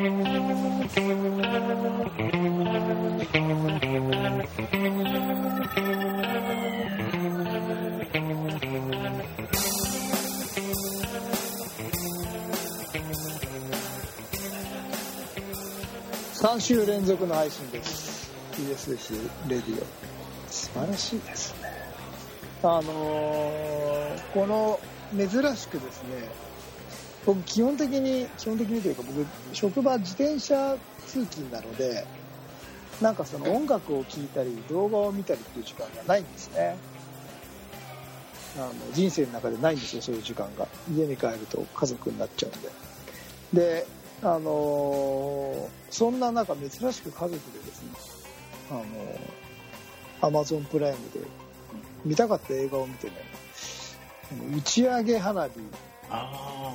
[0.00, 0.08] 3
[16.58, 18.32] 週連続の配信です。
[18.52, 19.12] TSS
[19.50, 19.86] レディオ。
[20.48, 21.70] 素晴らしいですね。
[22.62, 24.80] あのーこの
[25.14, 26.26] 珍しくですね、
[27.26, 32.06] 僕基本的に、基本的にというか僕、職場自転車通勤なので、
[33.00, 36.76] なんかその音楽を聴いたり動画を見たりっていう時間がないんですね。
[38.56, 40.66] あの人生の中でないんですよ、そういう時間が。
[40.92, 42.48] 家に帰ると家族になっちゃ
[43.52, 43.66] うんで。
[43.66, 43.86] で、
[44.22, 47.88] あのーそんな中珍しく家族でですね、
[48.70, 48.84] あの、
[50.28, 51.20] アマゾンプライムで
[52.04, 53.14] 見たかった映画を見てね、
[54.56, 55.50] 打ち上げ花火、
[56.10, 56.74] あ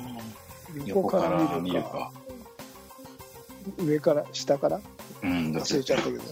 [0.86, 2.12] 横横かからら見るか。
[3.78, 4.80] 上から、下から？
[5.22, 6.22] うん、忘れちゃったけど。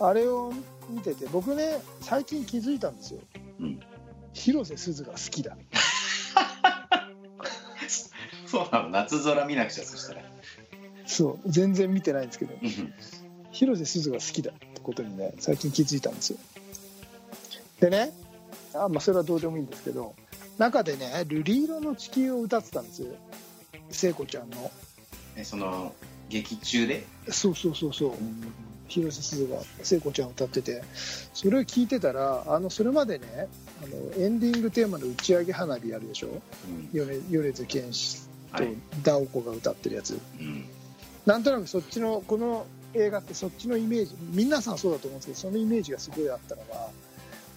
[0.00, 0.52] あれを
[0.88, 3.20] 見てて、僕ね、最近気づいたんですよ。
[3.60, 3.80] うん
[4.34, 5.56] 広瀬すずが好きだ。
[8.46, 10.22] そうなの、夏空見なくちゃ、そしたら。
[11.06, 12.94] そう、全然見てないんですけど、うん
[13.50, 16.38] 広瀬すずが好きだってことにね最近気づいたんですよ
[17.80, 18.12] でね
[18.74, 20.14] あ、まあ、それはどうでもいいんですけど
[20.58, 23.08] 中でね「瑠璃色の地球」を歌ってたんですよ。
[23.90, 24.70] 聖子ちゃんの。
[25.36, 25.94] えその、
[26.28, 27.06] 劇中で？
[27.30, 28.12] そうそうそうそう。
[28.88, 30.82] 広瀬すずが聖子ちゃんを歌ってて。
[31.32, 33.48] それを聞いてたらあのそれまでね
[33.82, 36.28] あのエンディングテーマの打ち上げ花火あるでしょ？
[36.28, 36.90] うん。
[36.92, 38.22] 米米津玄師
[38.54, 38.74] とはい。
[39.02, 40.18] ダオコが歌ってるやつ。
[40.40, 40.64] うん。
[41.24, 44.16] なんとなくそっちのこの映画ってそっちのイメージ。
[44.32, 46.88] 皆さんそうだと思うんですけどそのイメージがすごいあったのが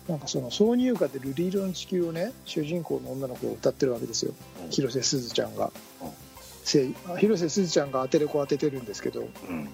[0.07, 4.33] なんかその挿入歌で「瑠璃色の地球」をね主人公の女の子が歌ってるわけですよ
[4.69, 5.71] 広瀬すずちゃんが
[6.01, 9.69] うん広瀬すずちゃんが当てれこ当ててるんですけどうん。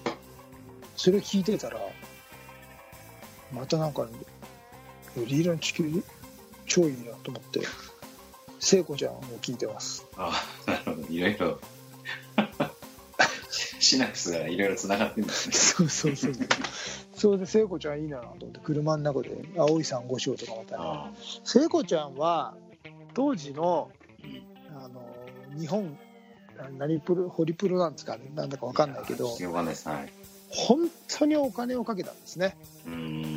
[0.96, 1.78] それ聞いてたら
[3.52, 4.08] またなんか
[5.16, 6.02] 「瑠璃色の地球」
[6.66, 7.60] 超いいなと思って
[8.60, 11.08] 聖子ちゃんを聞いてますああ、なるほど。
[11.08, 11.60] いろいろ。
[13.80, 15.54] シナプスがいろいろ繋がってるんですね。
[15.54, 16.32] そうそうそう
[17.18, 21.10] それで聖子ちゃんいいなと思って車の中で「青い珊瑚礁」とかまたねあ
[21.44, 22.54] 聖子ちゃんは
[23.14, 23.90] 当時の
[24.74, 24.88] あ。
[24.88, 25.02] の
[25.58, 25.98] 日本
[26.56, 29.28] な何プロホリプロなんですかねなんだか分かんないけど。
[30.50, 32.56] 本当にお金をかけたんですね。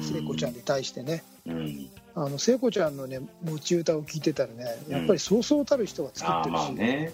[0.01, 1.89] 聖子ちゃんに対してねうん。
[2.15, 7.11] あの聖子ちゃんのね持ち歌を聴いてたらねやっぱりそうそうたる人が作ってるし、まあね。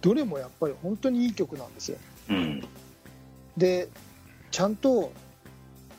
[0.00, 1.98] どれもやっぱり本当にいい曲なんですよ
[2.30, 2.64] うん。
[3.58, 3.88] で
[4.50, 5.12] ちゃんと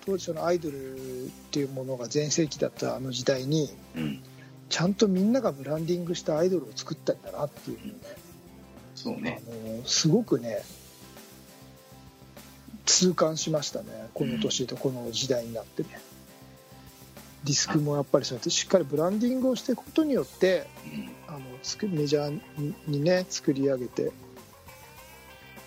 [0.06, 4.24] 当時そのアイドルっていうものが全盛期だったあの時代にうん。
[4.70, 8.04] ちゃんとみんながブランディングしたアイドルを作ったんだなっていうのをね
[8.96, 9.42] そうね。
[9.46, 10.64] あのすごくね
[12.86, 15.90] 痛感しましたねこの年とこの時代になってね、
[17.44, 21.10] ディスクもやっぱりそうやってしっかりブランディングをしていくことによってうん。
[21.28, 24.12] あのつくメジャーににね作り上げてい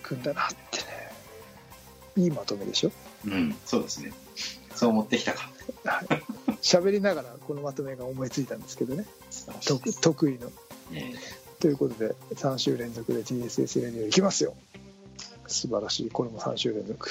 [0.01, 0.85] くんだなってね
[2.17, 2.91] いいまとめでしょ？
[3.25, 3.55] うん。
[3.67, 4.11] そうですね。
[4.75, 5.49] そう持ってきたか。
[6.61, 9.05] 喋りながらこのまとめが思いついたんですけどね。
[10.01, 10.51] 得意の。
[10.91, 11.15] ね
[11.59, 14.53] ということで3週連続で TSS レディオいきますよ。
[15.47, 16.09] 素晴らしい。
[16.09, 17.09] これも3週連続。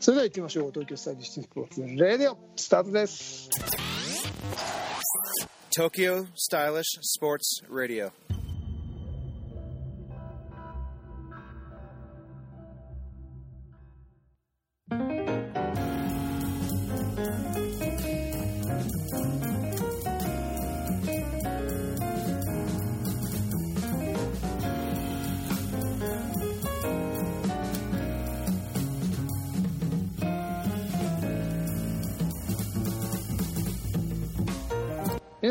[0.00, 0.70] それでは行ってみましょう。
[0.70, 3.48] 東京スタイリッシュスポーツレディオスタートです。
[5.76, 8.10] Tokyo Stylish Sports Radio.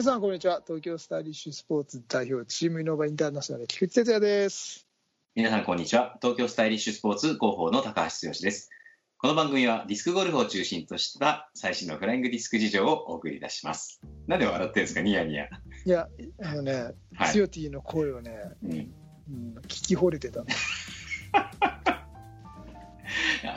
[0.03, 4.85] 皆さんこんにちは東京スタイリッシュスポーツ代表チームイノバインターナショナル菊池哲也です
[5.33, 6.17] 皆さんこんにちは。
[6.21, 8.69] 東京スタイリッシュスポーツ広報の高橋剛です。
[9.17, 14.01] この番組はディスクゴルフを中心とした最新のフライングディスク事情をお送りいたします。
[14.27, 14.99] なんで笑ってるんですか？
[15.01, 15.45] ニヤニヤ。
[15.45, 16.09] いや
[16.41, 16.73] あのね、
[17.15, 18.71] はいツヨティの声をね、うん。
[18.73, 20.43] うん、聞き惚れてた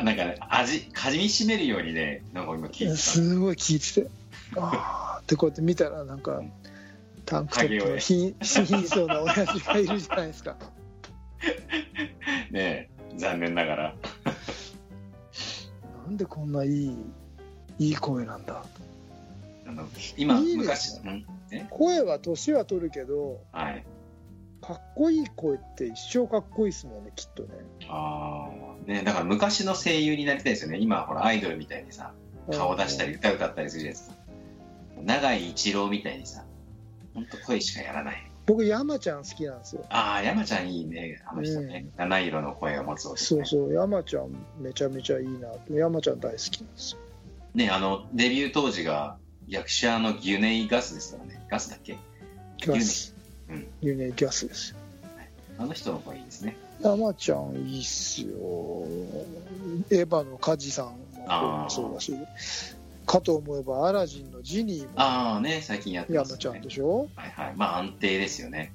[0.05, 2.97] なんかね、味、かみしめるようにね、なんか今聞いてた。
[2.97, 4.09] すごい聞いてて
[4.57, 6.41] ああってこうやって見たらなんか
[7.25, 10.57] タンクトップの貧貧相な親父がいるじゃないですか。
[12.53, 13.95] ねえ残念ながら。
[16.05, 16.97] なんでこんないい
[17.79, 18.65] いい声なんだ。
[19.67, 21.03] あの今、いいです。
[21.05, 23.85] 昔、うん、声は年は取るけどはい。
[24.63, 27.49] かっこいい声って一生かっこいいですもんねきっとね。
[27.89, 28.49] あ
[28.87, 30.79] あ、ね、だから昔の声優になりたいですよね。
[30.79, 32.13] 今ほらアイドルみたいにさ、
[32.53, 34.13] 顔出したり歌歌ったりするやつ。
[35.05, 36.45] 長井一郎みたいにさ、
[37.15, 38.31] ほんと声しかやらない。
[38.47, 39.85] 僕山ちゃん好きなんですよ。
[39.91, 41.87] ああ、山ちゃんいいね、あの人ね。
[41.97, 45.49] 七色の声を持つ男ねそうそう山ちゃんめちゃめちゃいいな。
[45.69, 46.99] 山ちゃん大好きなんですよ。
[47.55, 49.17] ね、あの、デビュー当時が
[49.49, 51.45] 役者のギュネイ・ガスですからね。
[51.49, 51.99] ガスだっけ？
[52.61, 53.15] ガス。
[53.49, 53.67] うん。
[53.81, 54.77] ユネギャスですよ。
[55.59, 56.57] あの人の声いいですね。
[56.83, 58.29] 山ちゃんいいっすよ。
[59.91, 60.87] エヴァの梶さん
[61.27, 62.13] もそうだし
[63.07, 66.39] かと思えばアラジンのジニーもああね、最近やってます、ね。
[66.43, 67.55] 山ちゃんでしょ、はいはい。
[67.57, 68.73] まあ安定ですよね。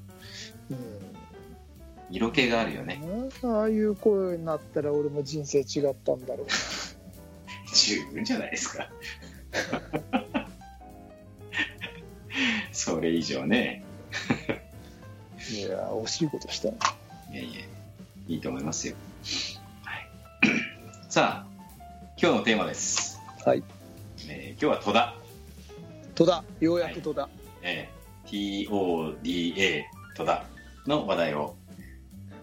[0.70, 1.12] うん
[2.10, 3.02] 色気があるよね。
[3.44, 6.48] ああいう声になったら俺も人生違ったんだろう
[7.74, 8.90] 十分じゃないですか。
[12.74, 13.86] それ以上ね。
[15.50, 16.78] いや惜しいことしたな
[17.32, 17.62] いやいや、
[18.28, 18.96] いいと思いますよ。
[19.84, 20.10] はい、
[21.10, 21.48] さあ、
[22.22, 23.22] 今日のテーマです。
[23.46, 23.64] はい
[24.62, 25.16] 日は戸田。
[26.16, 27.30] 戸田ようやく戸田、
[27.64, 29.84] えー TODA
[30.16, 30.46] 戸田
[30.88, 31.56] の話題を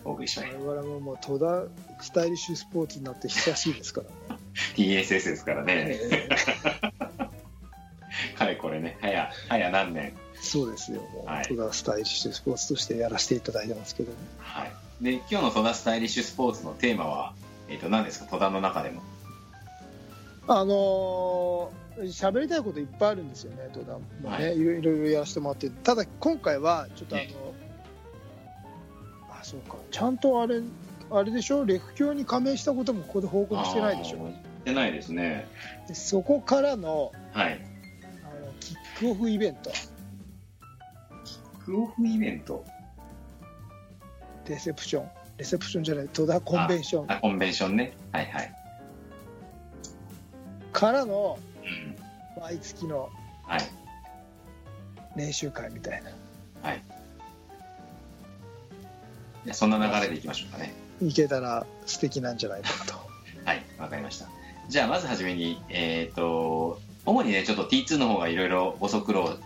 [0.04, 0.52] お送りします。
[0.56, 1.64] 我々ももう戸田
[2.02, 4.06] スタイリッシュスポーツになって久しいですから
[4.36, 4.38] ね
[4.76, 5.96] TSS ですからね。
[6.00, 6.28] え
[8.36, 10.12] かれこれね、早、早何年。
[10.12, 14.72] ーそうですよもう、はい戸田スタイリッシュスポーツとしてやらせていただいてますけどもはい。
[15.00, 17.34] で、今日の戸田スタイリッシュスポーツのテーマは、
[17.68, 18.26] えっ、と、何ですか？
[18.26, 19.02] 戸田の中でも。
[20.46, 27.34] あのー喋りたいこといっぱいあるんですよね、戸田もね、はいい、ろいろやらせてもらって、ただ今回はちょっとあの、ね
[29.30, 30.60] あそうか、ちゃんとあれ、
[31.10, 34.34] あれでしょ、レフ教に加盟したこともここで報告してないでしょ、し
[34.64, 35.48] てないですね。
[35.86, 37.60] でそこからのはい。
[38.24, 39.70] あのキックオフイベント、
[41.64, 42.64] クオフイベント？
[44.48, 47.92] レセプション、レセプションじゃない、戸田コンベンションあ、コンベンションね。
[48.12, 48.54] はいはい。
[50.72, 51.47] からのうん。
[52.40, 53.10] 毎月の
[53.46, 53.60] はい。
[55.16, 56.10] 練習会みたいな、
[59.48, 60.74] じゃあそんな流れでいきましょうかね。
[61.00, 62.98] いけたら素敵なんじゃないかなと。
[63.46, 63.62] はい。
[63.78, 64.28] わかりました。
[64.68, 69.38] じゃあ、まずはじめに、えっ、と、主にね、ちょっと T2 の方がいろいろご足労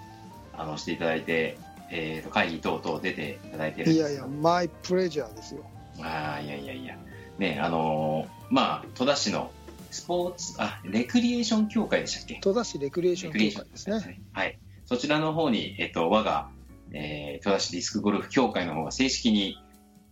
[0.58, 1.56] あのしていただいて、
[1.90, 5.64] えー、と会議等々出ていただいてるんいですやいや、マイプレジャーですよ。
[6.00, 6.96] ああ、いやいやいや。
[7.38, 9.52] ね、あのーまあ、戸田市の
[9.92, 12.40] スポーツ、あ、レクリエーション協会でしたっけ？
[12.40, 14.20] 戸田市レクリエーション協会ですね。
[14.32, 14.58] はい。
[14.86, 16.48] そちらの方に、えっと、我が、
[16.92, 19.58] えー、戸田市ディスクゴルフ協会の方が正式に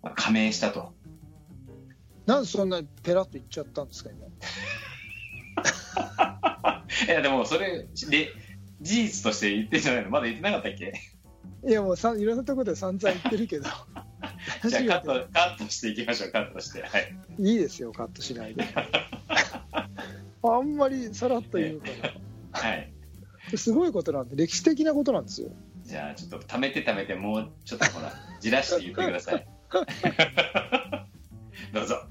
[0.03, 0.93] まあ加盟したと。
[2.27, 4.27] なんでそんなペラッと言っちゃったんですか、今。
[7.07, 8.29] いや、でも、それ、で、
[8.83, 10.11] 事実として言ってんじゃないの？
[10.11, 10.93] まだ言ってなかったっけ？
[11.67, 13.65] いや、もうさいろんなところで散々言ってるけど。
[14.69, 16.83] じゃあカットカットしていきましょう、カットして。
[16.83, 17.15] はい。
[17.37, 18.65] ていいですよ、カットしないで。
[20.43, 21.87] あんまりさらっと言うか
[22.53, 22.93] はい。
[23.53, 23.59] ら。
[23.59, 25.51] すごいことなんで、歴史的なことなんですよ。
[25.85, 29.47] じゃあ、ちょっと、貯めて貯めて、もうちょっとほら、じらして言ってください。
[31.73, 32.03] どうぞ。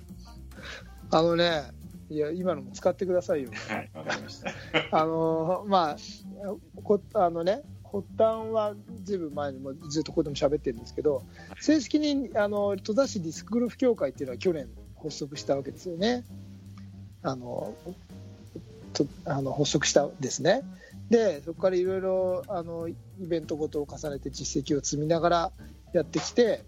[1.12, 1.64] あのね、
[2.10, 3.52] いや、今のも使ってくださいよ。
[3.68, 4.52] はい、わかりました。
[4.92, 5.98] あのまあ、
[6.84, 11.24] こあのね、発端はずいぶん前にもずっとここでも喋ってるんですけど、
[11.60, 14.70] 正式にあの戸田市ディスクゴルフ協会っていうのは去年
[15.02, 16.24] 発足したわけですよね。
[17.22, 17.76] あの
[19.06, 20.62] とあの発足したんですね。
[21.10, 25.52] で、そこからいろいろあのイベントごとを重ねて実績を積みながら
[25.94, 26.64] やってきて、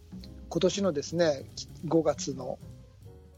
[0.50, 1.46] 今年のですね
[1.88, 2.60] 5月の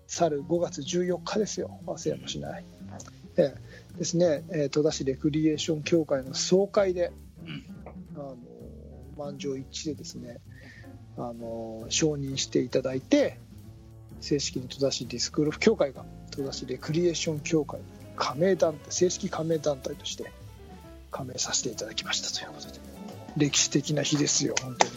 [0.07, 2.65] 去る5月14日ですよ、忘れもしない。
[3.37, 7.11] ええですね、えー戸田市レクリエーション協会の総会で、
[8.15, 8.37] あの
[9.17, 10.39] 満場一致でですね
[11.17, 13.37] あの承認していただいて
[14.21, 20.31] 正式に戸田市ディスクゴルフ協会が戸田市レクリエーション協会に加盟団体正式加盟団体として
[21.11, 22.79] 加盟させていただきましたということで。
[23.35, 24.91] 歴史的な日ですよ本当に。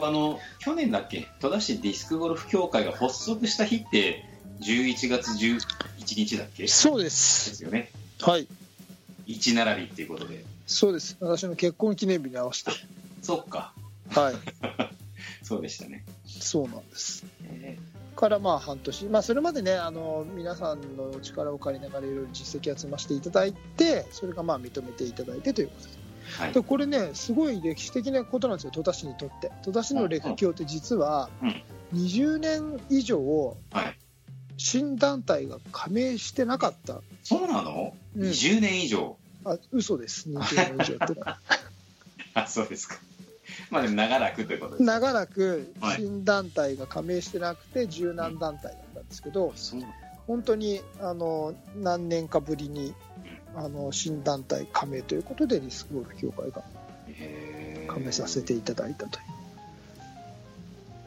[0.00, 4.24] あの去年だっけ戸田市ディスクゴルフ協会が発足した日って
[4.60, 5.60] 11月11
[6.16, 6.66] 日だっけ？
[6.68, 7.90] そうでですすよね。
[8.20, 8.46] はい。
[9.26, 10.44] 1並びっていうことで。
[10.66, 11.16] そうです。
[11.20, 12.70] 私の結婚記念日に合わせて。
[13.22, 13.72] そっか。
[14.10, 14.34] はい。
[15.42, 17.24] そうでしたね、そうなんです。
[17.44, 17.78] え
[18.18, 26.52] からまあ半年、まあ、それまでねあの皆さんのお力を借りながらいろいろ実績を積ませていただいてそれがまあ認めていただいてということでーはい。
[26.52, 29.52] でこれねすごい歴史的なことなんですよ戸田市にとって。
[29.62, 31.62] 戸田市のレク協って実はうん。
[31.94, 33.96] 20年以上はい。
[34.56, 39.16] 新団体が加盟してなかった、そうなの、うん ?20 年以上。
[39.44, 40.28] あ嘘です。
[40.28, 41.20] 20年以上って。
[42.34, 42.98] あそうですか
[43.70, 44.86] まあでも長らくということですね。
[44.86, 45.96] 長らくはい。
[45.96, 49.52] 新団体が加盟してなくて柔軟団体だったんですけど、
[50.26, 52.94] 本当にあの何年かぶりに
[53.54, 56.62] あの新団体加盟ということでリスクゴルフ協会が
[57.92, 59.24] 加盟させていただいたという。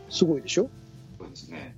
[0.10, 0.70] すごいでしょ？
[1.20, 1.76] そうですね。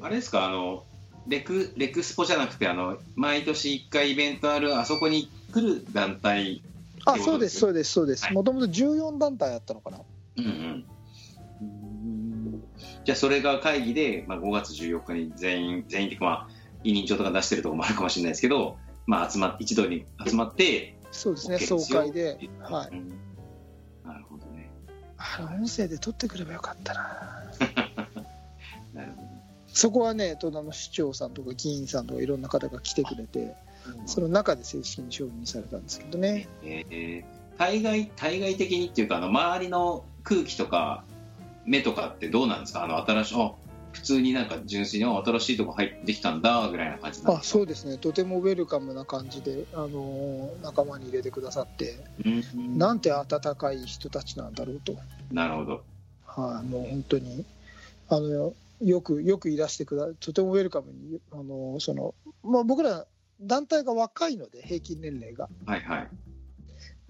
[0.00, 0.84] あれですか、あの、
[1.26, 6.62] レク、レクスポじゃなくて、あの、毎年1回イベントある、あそこに来る団体。
[7.04, 8.24] あそうですそうですそうです。
[8.24, 8.34] はい。
[8.34, 9.98] もともと14団体あったのかな？
[10.36, 10.86] うんうん。
[13.04, 16.48] じゃあ、それが会議で、まあ、5月14日に全員、全員ってまあ、
[16.84, 22.96] 委任状とか出してるところもあるかもしれないですけど、まあ、集まっ一度に集まって、そうですね OK です総よ会ではい。
[22.96, 23.08] うん。
[24.04, 24.70] なるほどね。
[25.18, 27.02] あの音声で撮ってくればよかったな。
[28.94, 29.22] なるほ
[29.74, 33.54] そこはね戸田の市長さんとか議員さんとかいろんな方が来てくれて
[33.86, 34.06] ど。
[34.06, 36.48] その中で正式に承認されたんですけどね。
[36.62, 37.24] えー。
[37.58, 41.04] 対外対外的にっていうかあの周りの空気とか
[41.64, 42.84] 目とかってどうなんですか？
[42.84, 43.52] あの新しいあ
[43.92, 47.98] 普通になんか純粋にあ新しいとこ入ってきたんだぐらいな感じなんあそうですね。
[47.98, 52.02] とてもウェルカムな感じで、あのー仲間に入れてくださって。
[52.24, 52.78] うん。
[52.78, 54.96] なんて温かい人たちなんだろうと、
[55.30, 55.82] なるほど。
[56.24, 57.44] はい、もう本当に。
[58.08, 63.06] あのよくよくいらしてくだとてもウェルカムに、あのーそのまあ、僕ら
[63.40, 65.48] 団体が若いので平均年齢が。
[65.66, 66.08] はいはい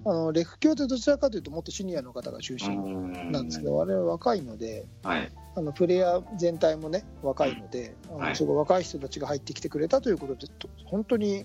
[0.04, 5.30] あのレフ教ってどちらかというともっとシニアの方が中心なんですけど、我々若いのではい。
[5.54, 11.44] あのプレイヤー全体もね若いので、あのはいそこ若い人たちが入ってきてくれたということでと本当に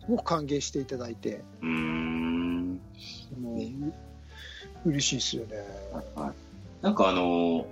[0.00, 2.80] すごく歓迎していただいてうーん。
[3.40, 3.60] も
[4.84, 5.64] う嬉しいですよね。
[6.82, 7.66] なんかあの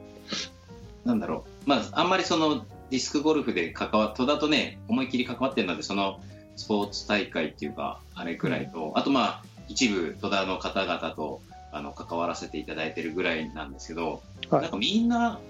[1.04, 1.68] なんだろう。
[1.68, 6.20] まああんまりそのディスクゴルフで関わ戸田とね思いっきり関わってるのでその
[6.56, 11.40] スポーツ大会っていうかあれくらいと、あとまあ一部戸田の方々と
[11.72, 14.62] あの関わらせていただいてるぐらいなんですけど、はい。
[14.62, 15.40] なんかみんな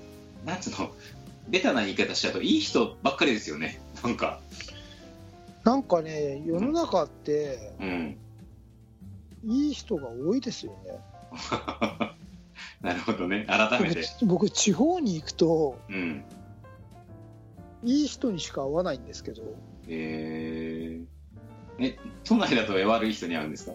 [0.46, 0.92] なんつうの
[1.48, 3.80] ベタな言い方しちゃうといい人ばっかりですよね。
[4.04, 4.40] なんか。
[5.64, 8.16] なんかね世の中ってうん。
[9.44, 10.98] いい人が多いですよね。
[12.80, 13.44] なるほどね。
[13.48, 14.02] 改めて。
[14.20, 16.24] 僕僕地方に行くとうん。
[17.82, 19.42] いい人にしか会わないんですけど。
[19.88, 23.72] えー、え都内だと悪い人に会うんですか？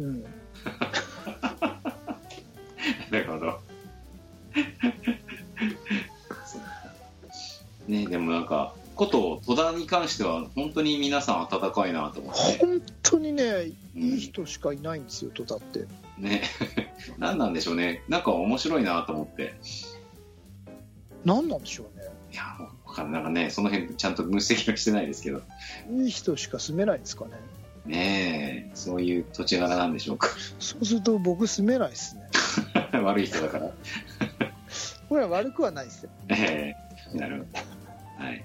[0.00, 0.22] うん、
[3.10, 3.60] なるほど。
[7.88, 12.58] ね、でもなんか、こと戸田に関しては本当に皆さん温かいなと思って。
[12.58, 15.86] 本当にねうんいい人しかいないんですよ戸田って。
[16.18, 16.42] ね、
[17.16, 18.02] 何なんでしょうね。
[18.08, 19.54] なんか面白いなと思って。
[21.24, 22.42] 何なんでしょうねいや、
[22.84, 25.42] わかんないなんかね、その辺ちゃんと分析はしてないですけど。
[25.92, 27.32] いい人しか住めないんですかね
[27.88, 30.28] ねえ、そういう土地柄なんでしょうか。
[30.58, 32.22] そうすると僕住めないですね
[33.02, 33.70] 悪い人だから。
[35.08, 36.74] これは悪くはないですよ え
[37.14, 37.58] えなるほ
[38.18, 38.24] ど。
[38.24, 38.44] はい。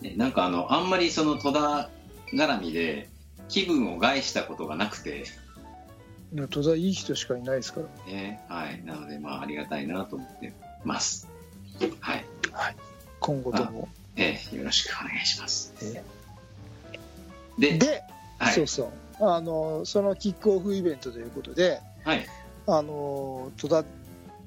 [0.00, 1.90] ね、なんかあの、あんまりその戸田
[2.32, 3.08] 絡みで
[3.48, 5.24] 気分を害したことがなくて、
[6.50, 8.82] 戸田いい人しかいないですからね、はい。
[8.84, 10.52] なので、まあ、ありがたいなと思って
[10.84, 11.28] ます。
[12.00, 12.24] はい。
[13.20, 15.72] 今後とも、ええよろしくお願いします。
[15.82, 16.02] え
[17.60, 18.02] で、で、
[18.38, 18.54] はい。
[18.54, 18.88] そうそう
[19.22, 22.26] あのそのキックオフイベントということではい。
[22.66, 23.84] あの戸田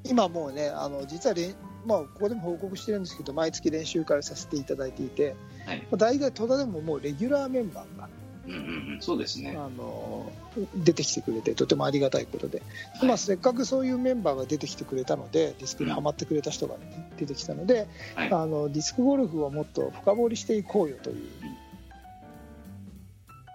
[0.03, 1.55] 今もうねあの実は練
[1.85, 5.85] まあ、ここでも報告してるんですけど毎月練習会をさせていただいていて、はい。
[5.97, 8.07] 大概戸田でももうレギュラーメンバーが
[8.45, 8.61] うんうんう
[8.97, 9.01] ん。
[9.01, 9.53] そうですね。
[9.57, 10.31] あの
[10.75, 12.61] 出てきてくれてとてもありがたいことで、
[12.99, 21.17] はいまあ、せっかくそういうメンバーが出てきてくれたのでディスクにはまってくれた人が、ね出てきたので、はいあのディスクゴルフをもっと深掘りしていこうよという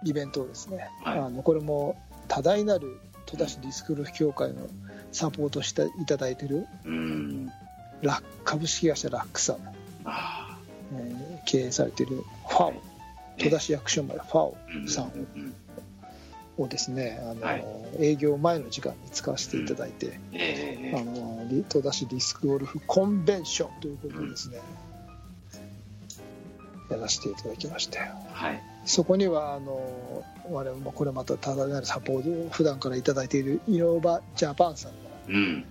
[0.05, 1.19] イベントをですね、はい。
[1.19, 1.95] あのこれも
[2.27, 4.67] 多大なる戸田市ディスクゴルフ協会の
[5.11, 7.49] サポートしていただいているうん。
[8.45, 9.57] 株式会社ラックさん、
[10.05, 10.57] あ
[10.93, 12.73] えー経営されているファオ。
[13.37, 14.89] 戸田市役所前ファオあ。
[14.89, 15.53] さんうん。
[16.57, 17.65] をですねあの、はい。
[17.99, 20.97] 営業前の時間に使わせていただいて、ええ。
[20.97, 24.59] あのリ戸田市ディスクゴルフコンベンションということでですね、
[26.89, 28.13] やらせていただきましたよ。
[28.31, 28.61] はい。
[28.89, 35.65] そこにはあの我々もこれまた多大なるサポートを普段からいただいているイノバジャパンさんが、うん。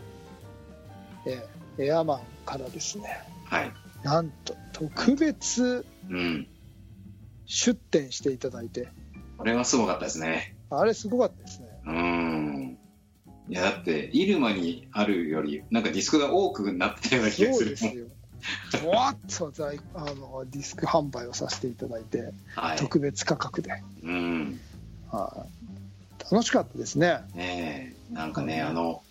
[1.27, 3.73] えーエアマンからですねはい。
[4.05, 6.47] なんと特別うん。
[7.45, 8.89] 出店していただいて
[9.37, 10.57] これはすごかったですね。
[10.71, 12.79] あれすごかったですねうん。
[13.49, 17.77] いや、だって、イルマにあるより、なんかディスクが多くなってたような気がする。
[17.77, 18.08] そうですよ
[18.87, 22.79] わっと在あのディスク販売をさせていただいてはい。
[22.79, 23.71] 特別価格で、
[24.03, 24.61] うん。
[25.11, 25.59] はい
[26.31, 28.15] 楽しかったですねねえ。
[28.15, 29.03] なんかね、あの、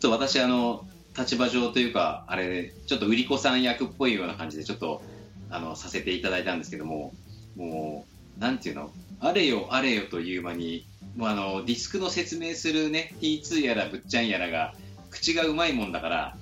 [0.00, 0.86] ちょっと私、あの、
[1.16, 5.02] 立場上というか、あれ、ちょっと売り子さん役っぽいような感じで、ちょっと、
[5.50, 7.12] あの、させていただいたんですけども、
[7.56, 8.06] も
[8.38, 10.86] う、なんていうの、あれよあれよという間に、
[11.16, 14.74] もうあの、ディスクの説明するね、T2 やらぶっちゃんやらが、
[15.10, 16.36] 口がうまいもんだから、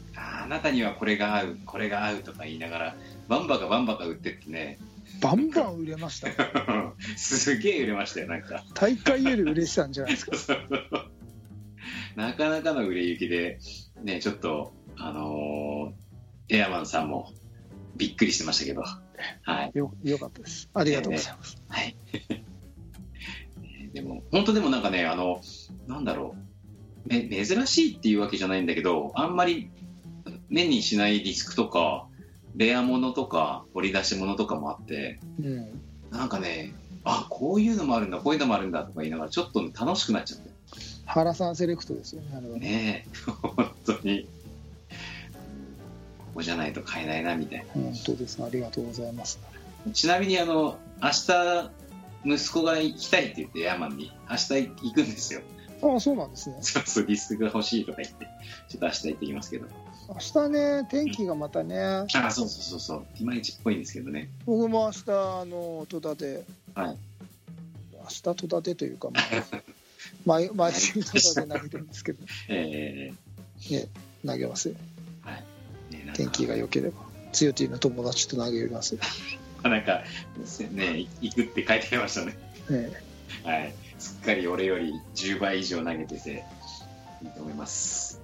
[0.47, 2.97] ああなたにはこれが合う、これが合うとか言いながら、
[3.29, 4.79] バンバカバンバカ売ってってね、
[5.21, 6.37] バンバン売れましたね。
[7.17, 8.65] すげえ売れましたよ、なんか。
[8.75, 10.57] 大会より売れてたんじゃないですか。
[12.15, 13.59] なかなかの売れ行きで、
[14.03, 16.07] ね、ちょっと、あのー
[16.49, 17.33] エアマンさんも
[17.97, 19.73] びっくりしてましたけど、はい。
[19.75, 20.71] よ、よかったです。
[20.75, 21.61] ありがとうございます。
[21.69, 21.97] はい。
[23.93, 25.41] でも、本当でもなんかね、あの、
[25.88, 29.71] なんだろう、め、珍しいっていうわけじゃないんだけど、あんまり
[30.49, 32.07] 目にしないディスクとか、
[32.57, 35.81] レアものとか、掘り出し物とかもあって、うん。
[36.11, 36.73] なんかね、
[37.05, 40.50] あ、こういうのもあるんだ、こういうのもあるんだとか言いながら、ちょっと楽しくなっちゃって。
[41.07, 42.41] 原さんセレクトですよね。
[42.41, 43.11] ねねえ、
[43.43, 44.29] 本当に。
[46.19, 48.43] ここじゃないと買えないな、みたい本当です。
[48.43, 49.38] ありがとうございます。
[49.87, 49.93] な。
[49.93, 51.71] ちなみに、あの、明日、
[52.25, 55.43] 息子が行きたいって言って、ヤーマンに、明日行くんですよ。
[55.93, 56.57] ああ、そうなんですね。
[56.61, 58.26] そうそう、ディスクが欲しいとか言って、
[58.69, 59.66] ちょっと明日行ってきますけど。
[60.09, 64.31] 明日ね、天気がまたね、あ、そうそうそうそう、いまいちっぽいんですけどね。
[64.45, 66.97] 僕も明日、あの、戸田で、はい。
[67.93, 69.62] 明日戸田でというか、まあ、
[70.25, 73.12] 毎毎週戸田で投げてるんですけど、 え
[74.25, 74.75] 投げますよ。
[75.25, 75.45] ー、はい。
[75.93, 77.07] ね、天気が良ければ。
[77.33, 79.00] つよティの友達と投げますよ。
[79.62, 80.05] なんか、
[80.71, 82.37] ね、行くって書いてありましたね。
[82.71, 82.90] ね
[83.43, 83.75] はい。
[83.99, 86.45] すっかり俺より10倍以上投げてて、
[87.23, 88.21] いいと思います。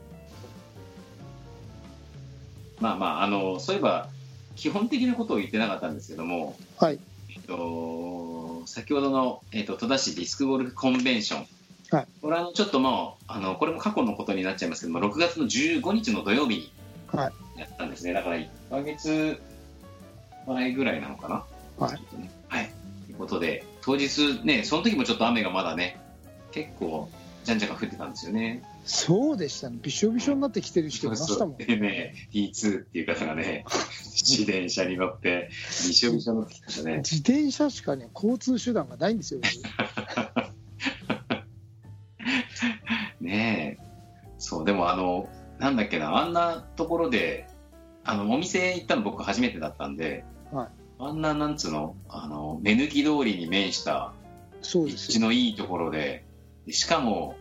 [2.81, 4.09] まあまあ、あの、そういえば、
[4.57, 6.99] 基本的なことを言ってなかったんですけども、はい。
[7.31, 11.47] えっと、先ほどの、えっと、戸田市ディスクゴルフコンベンション。
[11.97, 12.07] はい。
[12.21, 16.73] これあの、ちょっともう、あの、これも過去のことになっちゃいますけども、6月の15日の土曜日に
[17.07, 17.61] はい。
[17.61, 18.13] やったんですね。
[18.13, 19.41] だから1ヶ月
[20.47, 21.45] 前ぐらいなのかな。
[21.79, 22.31] はいね。
[22.49, 22.71] はい。
[23.07, 26.01] ということで、当日ね、その時もちょっと雨がまだね、
[26.53, 27.11] 結構、
[27.45, 28.63] じゃんじゃんが降ってたんですよね。
[28.85, 29.79] そうでしたね。
[29.83, 31.57] びしょびしょになってきてる人いましたもん。
[31.57, 33.65] でね、T2 っていう方がね、
[34.15, 35.51] 自転車に乗って、
[35.89, 36.99] びしょびしょになってきたね。
[36.99, 39.41] 自転車しかね、交通手段がないんですよ。
[43.21, 43.83] ねえ。
[44.39, 47.49] そう、でもあの、なんだっけな、あんなところで、
[48.05, 54.13] あの、お店行ったの僕初めてだったんで、はいあんな、なんつうの、あの、目抜き通りに面した、
[54.63, 55.07] そうですよ。
[55.09, 56.25] 立地のいいところで、
[56.67, 57.35] でしかも、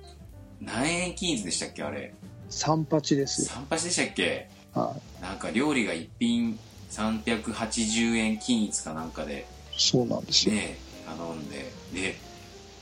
[0.60, 2.14] 何円均一でしたっけ、あれ？
[2.50, 3.48] 三八ですよ。
[3.50, 4.50] 三八でしたっけ？
[4.74, 6.58] はなんか料理が一品
[6.90, 9.80] 380円均一かなんかで、い。
[9.80, 10.56] そうなんですよ。
[10.56, 12.16] ね、頼んで、で、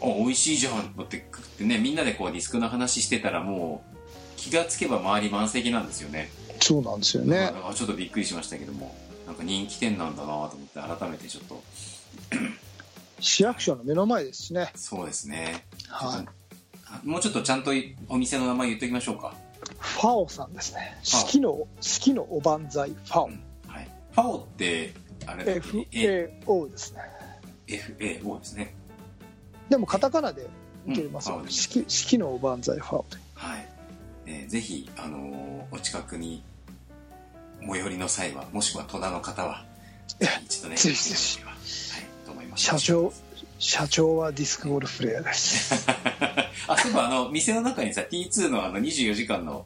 [0.01, 3.97] あ、美味しいじゃんって食ってね、みんなでこうディスクの話してたらもう、
[4.37, 6.29] 気がつけば周り満席なんですよね。
[6.61, 7.51] そうなんですよだね。
[7.51, 8.95] からちょっとびっくりしましたけども、
[9.29, 11.61] なんか人気店なんだなと思って改めてちょっと、
[13.19, 14.71] 市役所の目の前ですしね。
[14.73, 15.65] そうですね。
[15.87, 16.25] はい。
[16.87, 17.69] あもうちょっとちゃんと
[18.07, 19.35] お店の名前言っておきましょうか。
[19.77, 20.97] ファオさんですね。
[21.03, 23.23] 四季の、四季のおばんざい、ファオ。
[23.25, 23.91] はい。
[24.13, 24.95] ファオって、
[25.27, 25.61] あれだっけ
[26.47, 27.01] ？FAO ですね。
[27.67, 28.73] FAO ですね。
[29.69, 30.47] でもカタカナで
[30.87, 31.45] いけますよう。
[31.45, 33.17] ん四季、四季のおばんざい、ファオで。
[33.35, 33.67] はい。
[34.25, 36.41] えーぜひ、あのーお近くに、
[37.65, 39.65] 最寄りの際は、もしくは戸田の方は、
[40.45, 41.55] 一度ね、ぜひぜひはい、
[42.25, 42.63] と思います。
[42.63, 43.13] 社長、
[43.59, 45.85] 社長はディスクゴルフプレイヤーです。
[46.67, 49.65] あ、そういえば、あの、店の中にさ、T2 のあの24時間の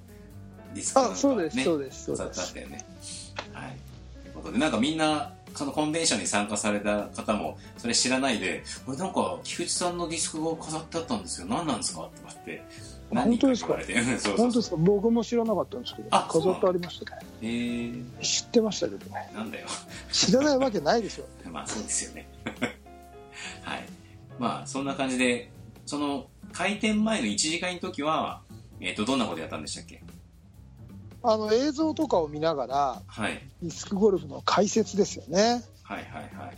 [0.73, 2.51] ディスクなんかあ、そうです、ね、そうです、そう飾です。
[2.51, 2.85] ってあったよね。
[3.53, 3.77] はい。
[4.23, 11.47] ということで、なんかみんな、そのコンベンションに参加された方も、それ知らないで、これなんか、菊池さんのディスクが飾ってあったんですよ。
[11.47, 12.63] 何なんですかとかって。
[13.21, 13.73] あ本当ですか？
[14.37, 14.75] 本当ですか？
[14.77, 17.21] 僕も知らなかったんですけど、飾ってありましたね。
[17.41, 19.31] えー、知ってましたけどね。
[19.33, 19.67] なんだよ。
[20.11, 21.25] 知らないわけないでしょ。
[21.49, 22.27] まあそうですよね。
[23.63, 23.83] はい。
[24.39, 25.51] まあそんな感じで、
[25.85, 28.41] その開店前の1時間の時は、
[28.79, 30.03] えっ、と、どんなことやったんでしたっけ？
[31.25, 33.41] あの、映像とかを見ながら、はい。
[33.61, 35.63] ディスクゴルフの解説ですよね。
[35.83, 36.57] はいはいはい。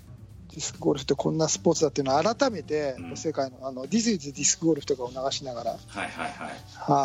[0.55, 6.51] ディスクゴルフってこんなスポーツだっていうのを改めてうん世界のあの This is ディスクゴルフとかを流しながら、はいはいはい。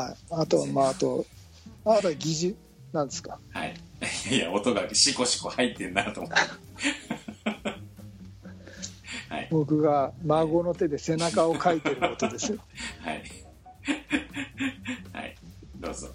[0.09, 1.27] はい、あとはまああと
[1.85, 2.55] あとは疑似
[2.93, 3.39] なんですか？
[3.51, 3.75] はい。
[4.31, 6.37] いや、音がシコシコ入ってんなと思って。
[9.29, 9.49] はい。
[9.51, 12.59] 僕が孫の手で背中をかいてることですよ
[13.03, 13.23] はい。
[15.13, 15.37] はい。
[15.77, 16.09] どうぞ。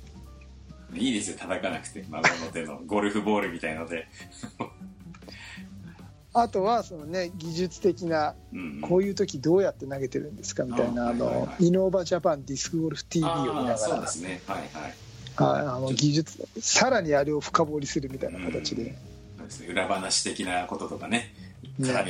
[0.94, 2.06] いいですよ、叩かなくて。
[2.10, 4.08] 孫の手のゴルフボールみたいので。
[6.38, 13.66] あとはそのね技術的なうんこういう時どうやって投げてるんですかみたいなあのはいイノーバジャパンディスクゴルフ TV を見ながら。
[13.66, 13.90] はいはい。
[14.48, 14.94] はい
[15.38, 18.96] あの技術さらにあれを深掘りするみたいな形で、
[19.70, 21.34] 裏話的なこととかね。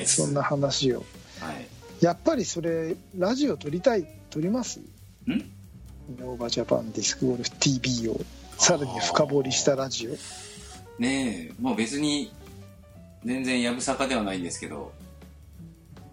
[0.05, 0.99] そんな話を。
[1.39, 1.67] はい。
[2.01, 4.79] やっぱりそれラジオ撮りたい撮ります？
[4.79, 5.43] んイ
[6.19, 8.19] ノーバジャパンディスクゴルフ TV を
[8.59, 10.11] さらに深掘りしたラジオ
[11.01, 12.31] ねえもう別に
[13.25, 14.93] 全然やぶさかではないんですけど。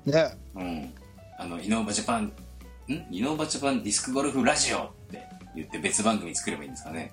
[0.07, 0.35] ね。
[0.55, 0.94] うん。
[1.38, 2.33] あのイノーバジャパンん？
[3.11, 5.22] イノーバジャパンディスクゴルフラジオって
[5.55, 7.12] 言って別番組作ればいいんですかね。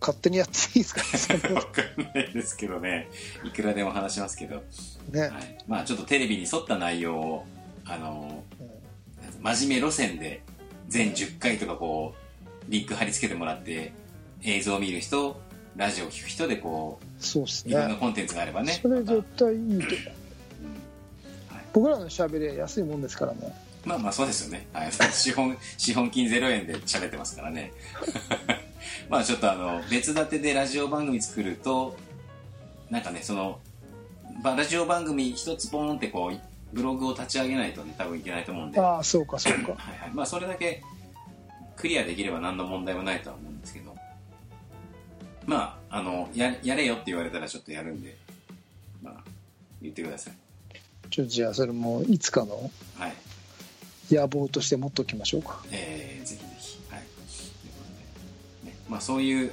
[0.00, 0.94] 勝手にやっていいです
[1.38, 1.48] か？
[1.54, 3.08] わかんないですけどね。
[3.44, 4.62] いくらでも話しますけど、
[5.10, 5.20] ね。
[5.22, 7.46] はい、まあちょっとテレビに沿った内容を
[7.86, 8.44] あの
[9.42, 10.42] 真面目路線で
[10.88, 12.14] 全10回とかこ
[12.68, 13.92] うリンク貼り付けてもらって
[14.42, 15.40] 映像を見る人
[15.76, 18.78] ラジオを聞く人でこそうっすういろんなねコンテンツがあればね。
[18.80, 19.76] それ絶対いいと思う。
[19.76, 21.56] うん。
[21.56, 23.54] はい僕らのしゃべりは安いもんですからね。
[23.84, 27.72] まあまあそうですよね、はい、 資本資本金0円で喋ってますからね。
[29.08, 31.96] まあちょっとあの別立てでラジオ番組作ると
[32.90, 33.58] なんかねその
[34.42, 36.40] ばラジオ番組一つポーンってこう
[36.74, 39.58] ブログを立ち上げないとね多分いけないと思うんで、はああそうかそうか。
[39.58, 40.10] いはい。
[40.12, 40.82] まあ、それだけ
[41.76, 43.93] クリアできれば何の問題もないとは思うんですけど
[45.46, 48.16] まああのややれよって言われたらちょっとやるんで
[49.02, 49.14] まあ
[49.82, 50.34] 言ってください。
[51.10, 53.14] ちょじゃあそれもいつかのはい。
[54.10, 55.62] 野望として持っときましょうか。
[55.70, 57.00] えーぜひぜひ、はい、
[58.66, 58.76] ね。
[58.88, 59.52] まあ、そういう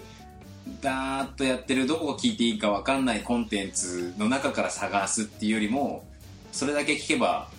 [0.82, 6.06] ダーッとやってるどこを聞いていいか分かんないコンテンツの中から探すっていうよりも
[6.52, 7.50] それだけ聞けば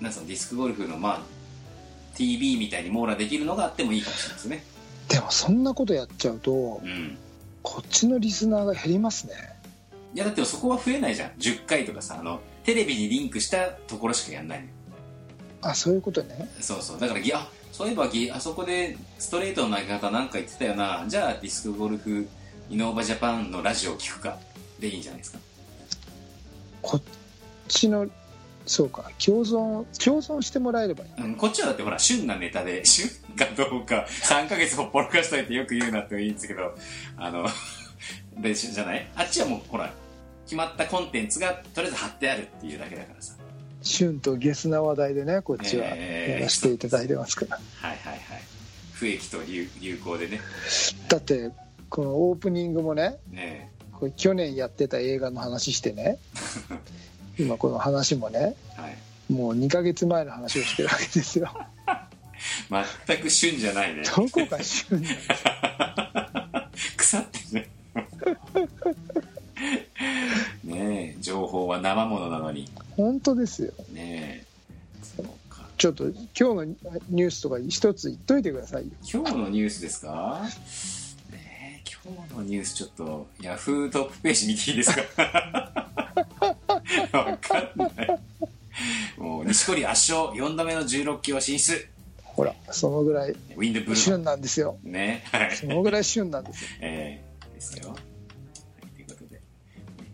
[0.00, 1.20] なんつうのディスクゴルフのまあ
[2.14, 4.64] TV みたいに網羅できるのがあってもいいかもしれないですね。
[5.08, 7.16] でもそんなことやっちゃうとうん
[7.62, 9.34] こっちのリスナーが減りますね。
[10.14, 11.30] いやだってそこは増えないじゃん。
[11.32, 14.64] 10回とかさあのテレビにリンクしたところしかやんない。
[15.62, 16.48] あそういうことね。
[16.60, 17.00] そうそう。
[17.00, 21.04] だからぎあそういえばぎあそこでストレートの投げ方なんか言ってたよな。
[21.08, 22.26] じゃあディスクゴルフ
[22.70, 24.38] イノーバジャパンのラジオを聞くか。
[24.78, 25.38] でいいんじゃないですか。
[26.82, 27.02] こっ
[27.66, 28.08] ちの
[28.68, 29.10] そうか。
[29.24, 31.10] 共存共存してもらえればいい。
[31.22, 36.76] うんこっちはだってほら旬なネタで 旬かどうか3ヶ月ほっぽらかしといてよく言うなっていいんですけど
[37.16, 37.46] あの
[38.40, 39.06] でじゃない？
[39.16, 39.92] あっちはもうほら
[40.44, 43.34] 決まったコンテンツがとりあえず貼ってあるっていうだけだからさ。
[43.82, 46.26] 旬とゲスな話題でねこっちはえ。
[46.30, 48.20] ーやらせていただいてますから、はいはいはい。
[48.92, 50.40] 不益と流流行でね。
[51.08, 51.50] だって
[51.88, 56.18] このオープニングもねねこれ去年やってた映画の話してね
[57.38, 58.96] 今この話もねはい。
[59.32, 61.52] もう2ヶ月前の話をしてるわけですよ。
[63.06, 64.02] 全く旬じゃないね。
[64.04, 65.02] どこが旬
[66.96, 67.68] 腐ってる
[70.64, 72.68] ね え情報は生ものなのに。
[72.96, 73.72] 本当ですよ。
[73.92, 74.44] ねえ
[75.16, 75.62] そうか。
[75.76, 78.90] ちょっと今日のニュースとか一つ言っといてくださいよ。
[79.12, 80.42] 今日のニュースですか？
[81.30, 85.02] ねえ今日のニュースちょっとヤフートップページ見ていいですか？
[87.12, 88.20] わかんない
[89.16, 91.88] もう錦織圧勝4度目の16強進出
[92.22, 97.90] ほらそのぐらいウィンドブル旬ーなんですよねはいそのぐらい旬なんですよ えー、ですよ。
[97.90, 97.98] はい
[98.94, 99.40] ということで、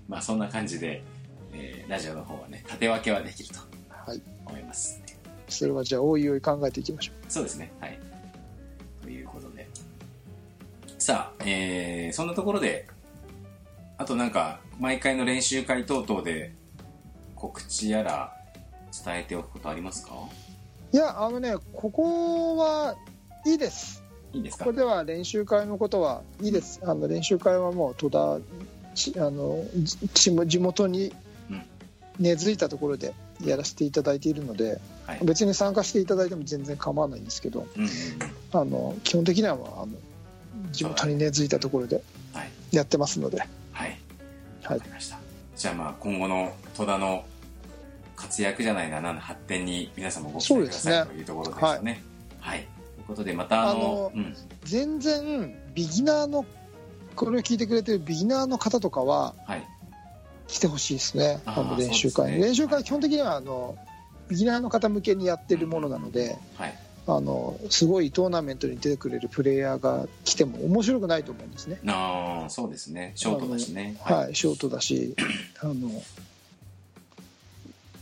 [0.09, 1.02] まあそんな感じで、
[1.52, 5.02] えーラジオの方はね、縦分けはできるとはい思います。
[5.48, 7.70] それはじゃあおいおい考えていきましょそうですね。
[7.78, 7.98] はい。
[9.02, 9.68] ということで。
[10.98, 12.88] さあ、えーそんなところで、
[13.98, 16.52] あとなんか、毎回の練習会等々で
[17.44, 18.33] 告知やら
[19.04, 20.14] 伝えておくことありますか？
[20.14, 22.96] ういやあのねここは
[23.44, 24.02] いいです
[24.33, 24.64] いいですか？
[24.64, 28.38] ここでは練習会のことはいいですあの練習会はもう戸田
[28.94, 29.62] ちあの
[30.14, 31.12] ち地元に
[31.50, 31.62] うん
[32.18, 33.12] 根付いたところで
[33.44, 35.18] やらせていただいているので、はい。
[35.24, 37.88] 別に参加していただいても全然構わないんですけどうん。
[38.59, 39.88] あの基本的には、まあ、あの
[40.70, 42.00] 地元に根付いたところで
[42.33, 42.50] はい。
[42.70, 43.48] やってますので、はい。
[43.72, 43.98] はい
[44.62, 45.18] わかりました。
[45.57, 47.24] じゃあまあ今後の戸田の
[48.16, 52.03] 活躍じゃないな、なん発展に皆さんもご期待ください、というところですよね。
[52.40, 52.59] はい。
[52.59, 52.68] とい
[53.03, 54.37] うことでまたあの、うん。
[54.64, 56.44] 全然ビギナーの
[57.16, 59.66] これを聞いてくれてるビギナーの方とかははい。
[60.46, 63.79] 来てほしいですねあの練習会ね練習会基本的にはあの
[64.29, 66.79] ビギナーの方向けにやってるものなので、はい。
[67.07, 71.79] あのすごいトーナメントに出てくれるプレイヤーが来ても面白くないと思うんですね。
[71.87, 73.12] ああ、そうですね。
[73.14, 73.96] ショートだしね。
[74.00, 75.14] はい、ショートだし
[75.61, 75.74] あの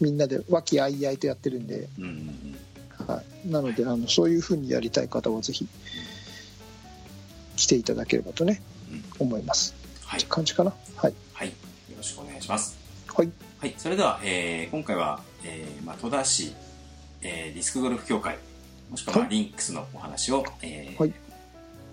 [0.03, 1.89] みんなで和気あいあいとやってるんで。
[3.07, 5.67] はい、なのであのそういうふうにやりたい方はぜひ
[7.57, 8.63] 来ていただければとね、
[9.19, 9.75] 思います。
[10.05, 10.25] はい。
[10.25, 10.73] 感じかな。
[10.97, 11.49] はい、はい。
[11.49, 11.55] よ
[11.97, 12.79] ろしくお願いします。
[13.15, 16.55] はいはい、それでは、えー今回は、えーまあ、戸田市、
[17.21, 18.39] えーディスクゴルフ協会
[18.91, 21.13] もしくははいリンクスのお話を、えーはい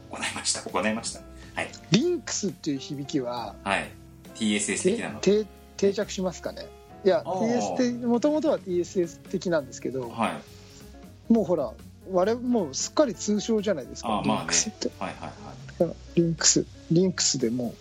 [0.10, 1.20] 行いました行いました
[1.56, 3.92] はい、リンクスっていう響きははい、
[4.36, 6.68] TSS て的なのでて定着しますかね
[7.06, 10.30] いや TS ってもともとは TSS 的なんですけどは
[11.30, 11.34] い。
[11.34, 11.72] もうほら
[12.12, 15.32] 我々もうすっかり通称じゃないですかリンクスって、はいはいはい。
[15.80, 17.70] だからリンクスリンクスでもうん。
[17.70, 17.74] う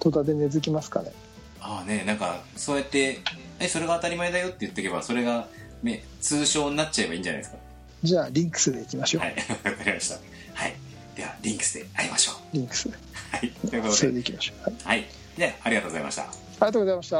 [0.00, 1.12] 戸田で根付きますかね。
[1.60, 3.18] ああねなんかそうやって
[3.58, 5.48] えそれが当たり前だよって言っておけばそれが、
[5.82, 7.58] ね、通称になっちゃえばいいんじゃないですか。
[8.02, 9.34] じゃあリンクスでいきましょう、はい。
[9.64, 10.14] わかりました。
[10.54, 10.74] はい。
[11.16, 12.34] ではリンクスで会いましょう。
[12.52, 13.40] リンクスはい。
[13.40, 13.98] ということで。
[13.98, 15.06] それでいきましょう、はい、はい。
[15.36, 17.16] でありがとうございましたありがとうございました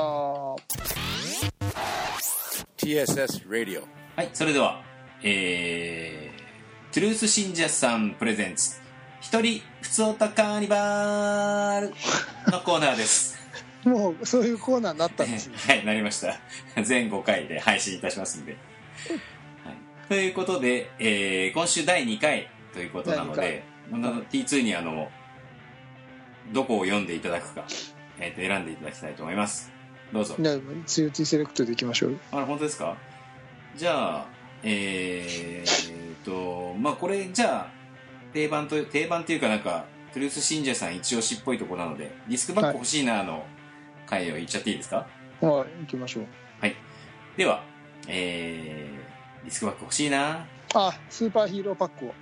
[2.78, 3.82] TSS Radio.
[4.16, 4.82] はい、それでは、
[5.22, 8.80] えー、トゥルース信者さんプレゼンツ、
[9.20, 11.88] 一人、ふつおたカーニバール
[12.50, 13.36] のコーナーです。
[13.84, 16.38] もうそういうコーナーになったんですね はい、なりました。
[16.82, 18.56] 全5回で配信いたしますんで。
[19.64, 19.76] はい、
[20.08, 25.10] ということで、えー、今週第2回ということなので、あの T2 にあの、
[26.52, 27.66] どこを読んでいただくか、
[28.18, 29.70] えー、と選んでいただきたいと思います。
[30.12, 30.34] どうぞ。
[30.38, 32.96] ねつよ T セレクトでいきましょうあれ、本当ですか？
[33.76, 34.26] じゃあ、
[34.62, 37.70] えーっと、まあこれ、じゃあ、
[38.32, 43.44] 定番と、定番っていうかなんか、トゥルース信者さん一押しっぽいとこなので、ディスクバッグ欲しいなの
[44.06, 45.06] 回を言っちゃっていいですか？
[45.40, 46.26] はい行きましょう
[47.36, 47.62] では、
[48.08, 52.14] えー、ディスクバッグ欲しいなあスーパーヒーローパックをど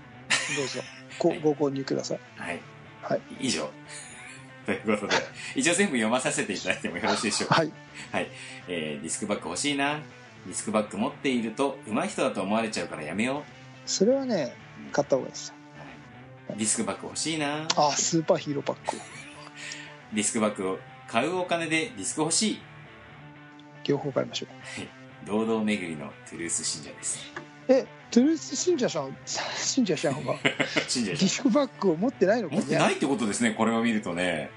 [0.65, 0.81] うぞ
[1.21, 2.61] ごはいご購入くださいはい。
[3.03, 3.21] はい。
[3.39, 3.71] 以上。
[4.67, 5.15] ということで、
[5.55, 7.57] 一応全部読まさせていただいてもよろしいでしょうか？
[7.57, 7.73] はい。
[8.13, 8.29] はい、
[8.69, 10.01] えー、ディスクバッグ欲しいな。
[10.47, 13.43] ディスクバッグ持っていると上手い人だと思われちゃうからやめよ
[13.87, 14.55] それはね
[14.93, 15.55] 買った方がいいです。
[16.49, 17.67] う、はい、ディスクバッグ欲しいな。
[17.77, 18.97] あスーパーヒーローパック。
[18.97, 19.01] を
[20.13, 22.61] ディスクバッグを買うお金でディスク欲しい。
[23.85, 25.27] 両方買いましょう。
[25.27, 27.19] 堂々巡りのトゥルース信者です。
[27.69, 29.17] えトゥルース信者さん
[29.57, 30.37] 信者さんは
[30.87, 34.51] 信者ディスクバッグを持ってないのか持ってないってことですねこれを見るとね。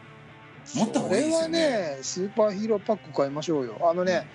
[0.75, 1.59] 持った方これはがいいですよね。
[1.59, 3.79] ねスーパーヒーローパック買いましょうよ。
[3.89, 4.27] あのね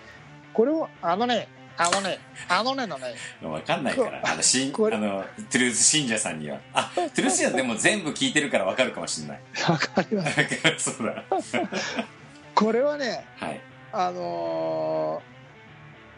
[0.53, 3.15] これをあのねあのねあのねのね。
[3.41, 4.23] 分かんないから。
[4.25, 4.97] あのしんこれ。
[4.97, 6.59] あのトゥルース信者さんには。
[6.75, 9.41] あ トゥルース信者でも全部聞いてるから分かるかもしれない。
[9.69, 10.43] わかります。
[10.99, 11.25] そうだ。
[12.57, 13.61] これはねはい。
[13.93, 15.32] あのー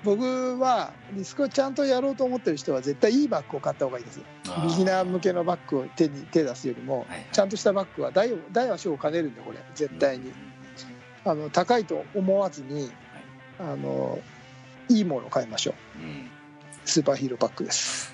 [0.05, 4.21] 僕はディスクをちゃんとやろうと思ってる人は絶対いいバッグを買った方がいいです
[4.67, 7.27] ビギナー向けのバッグを手に手出すよりも、はいはい。
[7.33, 8.31] ちゃんとしたバッグは大
[8.69, 9.59] は小を兼ねるんでこれ。
[9.75, 10.33] 絶対に、
[11.25, 12.91] あの高いと思わずに、
[13.59, 14.19] あの
[14.89, 16.03] いいものを買いましょう。
[16.03, 16.29] うん。
[16.85, 18.13] スーパーヒーローパックです。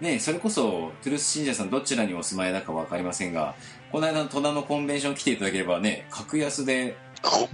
[0.00, 3.54] ねそれこそトゥルース信者さんどちらにお住まいだか分かりませんが
[3.92, 6.96] この間の戸田のコンベンション来ていただければね格安で。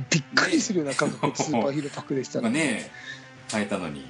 [0.09, 2.49] びっくりするような価格でスーパーヒーローパックでしたね。
[2.51, 2.91] ね
[3.51, 4.09] 買えたのに、はい、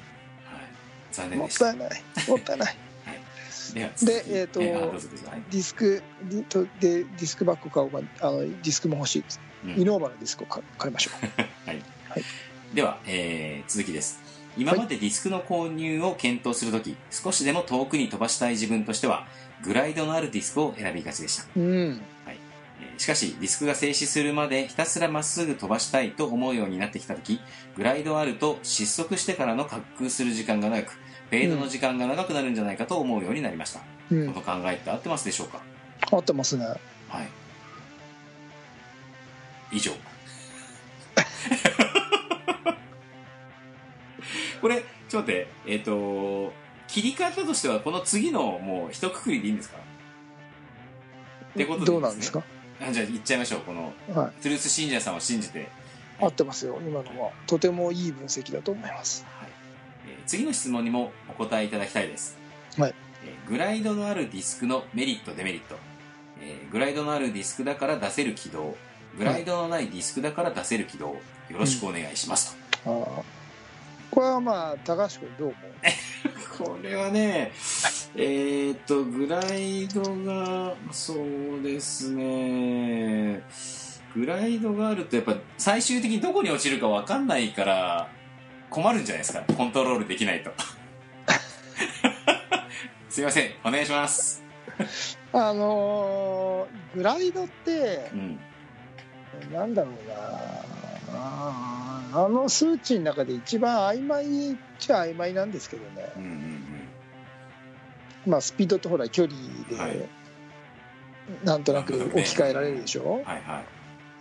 [1.13, 1.71] 残念もでした。
[1.71, 2.03] ったいない。
[2.29, 2.77] もったいない。
[3.75, 3.91] で
[4.29, 5.29] えーとあどうぞどうぞ。
[5.31, 5.43] はい。
[5.51, 8.01] ディスクディとでディスクバッグ買おうか。
[8.21, 9.25] あのディスクも欲しい
[9.65, 9.81] うん。
[9.81, 11.11] イノーバのディスクを買買いましょ
[12.75, 14.21] では、えー続きです。
[14.57, 19.27] 今までディスクの購入を検討するとき少しでも遠くに飛ばしたい自分としては
[19.63, 21.45] グライドのあるディスクを選びがちでした。
[21.57, 21.67] ううん。
[21.67, 22.18] えー
[22.97, 27.41] しかしディスクが静止するまでひたすらまっすぐ飛ばしたいと思うようになってきた時
[27.77, 34.33] グライドあると失速してからの滑空する時間が長くフェードの時間が長くなるんじゃないかと思うようになりました、うん。
[34.33, 35.61] この考えって合ってますでしょうか？
[36.11, 36.65] 合ってますね。
[36.67, 36.75] は
[37.23, 37.29] い。
[39.73, 39.93] 以上。
[44.61, 46.53] これちょっと待ってえっ、と
[46.89, 49.77] 切り方としてはこの次のもう一括りでいいんですか？
[49.79, 51.87] ってことでね。
[51.93, 52.43] どうなんですか？
[52.81, 53.61] あじゃあ言っちゃいましょう。
[53.61, 54.43] このはい。
[54.43, 55.69] トゥルース信者さんを信じて、
[56.21, 56.79] 合ってますよ。
[56.81, 57.31] 今のは。
[57.47, 59.25] とてもいい分析だと思います。
[59.41, 59.51] はい。
[60.09, 62.37] えー次の質問にもお答えいただきたいです、
[62.79, 62.95] はい。
[63.25, 65.77] えーグライドのあるディスクのメリットデメリット、
[66.43, 68.77] えーグライドのあるディスクだから出せる軌道。
[69.17, 71.07] グライドのないディスクだから出せる軌道。
[71.09, 72.93] よろしくお願いしますあー。
[74.11, 76.59] これはまあ高橋君どう思う？
[76.59, 77.53] と、 これはね
[78.17, 83.43] えーっとグライドがそうですね。
[84.15, 88.09] グライドがあるとやっぱ最終的にどこに落ちるか分かんないから
[88.71, 89.43] 困るんじゃないですか。
[89.55, 90.51] コントロールできないと。
[93.11, 93.51] すいません。
[93.65, 94.43] お願いします。
[95.33, 98.39] あのーグライドってうん。
[99.53, 100.15] なんだろうな。
[102.11, 106.11] あの数値の中で一番曖昧っちゃ曖昧なんですけどね。
[106.17, 106.88] うんうん
[108.29, 109.37] まあスピードとほら距離
[109.69, 110.09] で、はい。
[111.45, 113.65] なんとなく置き換えられるでしょ、うんはいはい。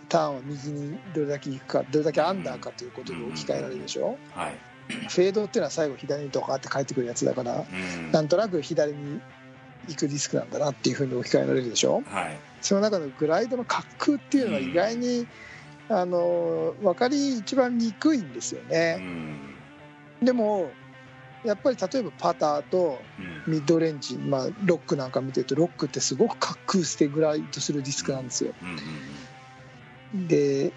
[0.08, 4.58] ターンは右にどれだけ行くかどれだけアンダーかということで置き換えられるでしょ、はい。
[4.88, 8.12] フェードっていうのは最後左にドカって帰ってくるやつだからうん。
[8.12, 9.20] なんとなく左に
[9.88, 12.02] 行くディスクなんだなっていうふうに置き換えられるでしょ？
[12.06, 12.38] はい。
[12.60, 15.26] その中のグライドの滑空っていうのは意外に、
[15.88, 19.54] あの分かり一番にくいんですようね、ん。
[20.22, 20.70] でも
[21.44, 23.42] やっぱり例えばパターとうん。
[23.46, 28.52] ミッドレンジ、まあ、ロックなんか見てるとロックってすごく滑空してグライドするディスクなんですよ。
[30.12, 30.72] で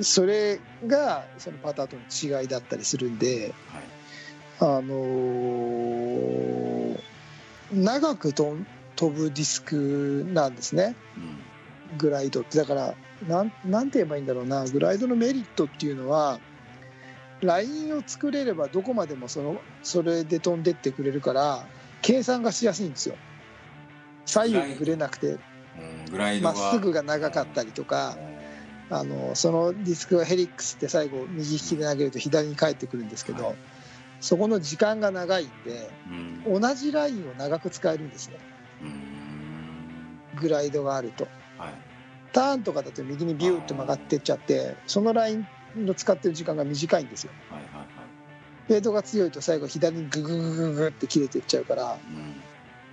[0.00, 3.82] それがそのパターとの違いだったりするんではい。
[4.60, 6.58] あのー
[7.70, 8.56] 長くと
[8.96, 10.96] 飛ぶディスクなんですね。
[11.16, 11.98] うん。
[11.98, 12.56] グライドって。
[12.56, 12.94] だから
[13.26, 14.64] なんなんて言えばいいんだろうな。
[14.64, 16.40] グライドのメリットっていうのは
[17.40, 21.64] ラインを作れればどこまでもそのそれで飛んでってくれるから
[22.02, 23.16] 計算がしやすいんですよ。
[24.26, 25.38] 左右にぶれなくて
[26.12, 26.70] まが。
[26.70, 28.16] っすぐが長かったりとか
[28.90, 33.56] あのそのディスクがヘリックスって最後右利きで投げると左に返ってくるんですけど、はい。
[34.20, 35.90] そこの時間が長いんで
[36.46, 36.60] うん。
[36.60, 38.38] 同じラインを長く使えるんですね。
[38.82, 40.40] うん。
[40.40, 41.28] グライドがあると。
[41.58, 41.74] はい。
[42.32, 45.46] ターンとかだと右にビューッと曲がってっちゃってそのライン
[45.86, 47.32] の使ってる時間が短いんですよ。
[47.50, 47.86] はいはいはい。
[48.66, 52.34] フェードが強いと最後左にグググググって切れてっちゃうからうん。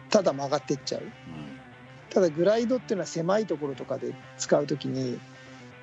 [0.10, 1.02] ただ曲がってっちゃう。
[1.02, 1.10] うん。
[2.10, 5.20] ただグライドっていうのは狭いところとかで使う時に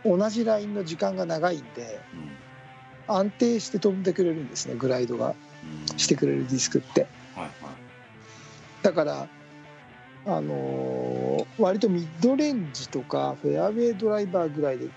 [0.05, 3.15] 同じラインの時間が長いんでうん。
[3.15, 5.29] 安定して飛んでくれるんですねグライドが。
[5.29, 7.07] うんしてくれるディスクって。
[7.35, 7.53] はいはい。
[8.83, 9.29] だから
[10.25, 14.89] あのー割とミッドレンジとかフェアウェイドライバーぐらいで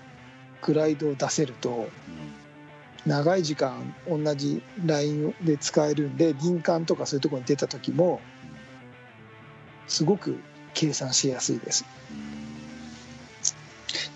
[0.66, 1.88] グライドを出せると
[3.06, 8.20] 長い時間同じラインで使えるんで林間とかそういうところに出た時も
[9.86, 10.40] すごく
[10.74, 11.84] 計算しやすいです。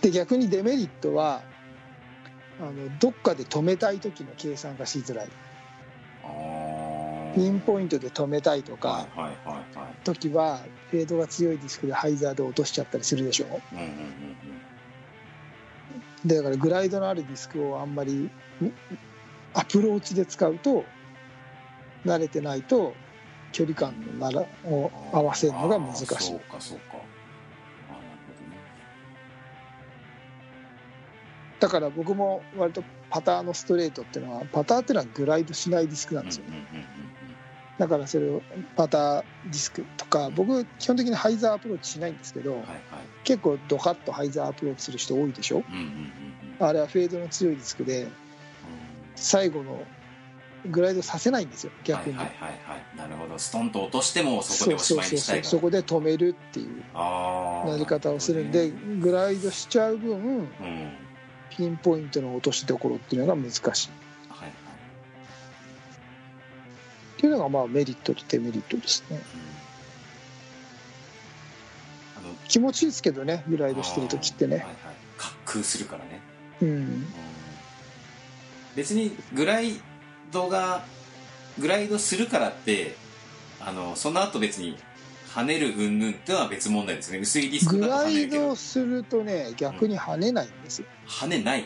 [0.03, 1.43] で逆にデメリットは
[2.61, 5.29] あのどっかで止めたい時の計算がしづらい。
[7.35, 9.07] ピンポイントで止めたいとか
[10.03, 10.59] 時は
[10.91, 13.47] フェードが強いディスクでハイザーで落としちゃったりするでしょ。
[13.73, 14.60] うんうんうん
[16.25, 18.31] でだからグライドのあるディスクをあんまりん
[19.55, 20.85] アプローチで使うと
[22.05, 22.95] 慣れてないと
[23.53, 26.07] 距離感のならをうん合わせるのが難しい。
[26.07, 26.95] そうかそうか。
[26.95, 27.05] なる
[27.89, 28.57] ほどね。
[31.59, 37.00] だから僕も割とパターのストレートっていうのはパターっていうのはグライドしないディスクなんですようんうんうん
[37.81, 38.43] だからそれを
[38.77, 42.81] パターディスクとか僕基本的にハイザーアプローチしないんですけどうんはいはい。
[43.25, 45.65] 結構ドカッとハイザーアプローチする人多いでしょ？
[45.67, 45.87] うんうんうん
[46.61, 46.67] うん。
[46.69, 48.07] あれはフェードの強いディスクで
[49.17, 49.83] 最後の
[50.67, 52.99] グライドさせないんですよ逆に、はいはいはいはい。
[52.99, 53.39] なるほど。
[53.39, 60.49] ストンと落としてもそこでおしまいにしたいそこで止めるっていうあーやり方をするんでグライドしちゃう分うん。
[61.49, 63.91] ピンポイントの落としどころっていうのが難しい
[67.31, 69.21] いうのがまあメリットとデメリットですね。
[72.49, 74.57] 気持ちいいですけどねグライドしてる時ってね。
[74.57, 74.75] はいはい。
[75.19, 76.21] 滑空するからね。
[76.63, 76.69] うん。
[76.69, 77.07] うん
[78.77, 79.75] 別にグライ
[80.33, 80.85] ドが
[81.59, 82.95] グライドするからって
[83.61, 84.77] あのその後別に
[85.35, 87.19] 跳ねる云々ってのは別問題ですね。
[87.19, 88.49] 薄いディスクだとグライ跳ねるけど。
[88.49, 91.65] ドするとね逆に跳ねないんですよ、跳ねない、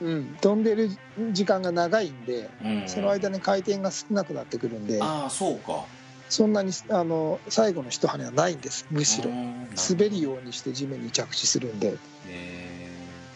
[0.00, 0.90] うん、飛んでる
[1.32, 2.82] 時間が長いんでうん。
[2.88, 5.84] その間に回転が少なくなってくるんでああそうか。
[6.28, 9.30] そんなにあの最後の一跳ねはないんですむしろ。
[9.30, 11.88] うん滑るようにして地面に着地するんで。
[11.88, 11.92] へ
[12.28, 12.88] え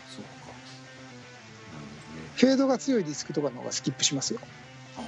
[0.09, 0.47] そうか。
[0.47, 4.41] なるフェードが強いディスクとかの方がスキップしますよ。
[4.97, 5.03] ああ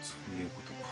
[0.00, 0.90] そういうことか。